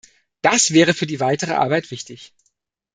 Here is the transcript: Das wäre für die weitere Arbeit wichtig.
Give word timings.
Das 0.41 0.71
wäre 0.71 0.95
für 0.95 1.05
die 1.05 1.19
weitere 1.19 1.53
Arbeit 1.53 1.91
wichtig. 1.91 2.33